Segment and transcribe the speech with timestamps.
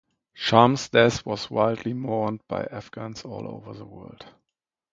[0.33, 4.25] Shams's death was widely mourned by Afghans all over the world.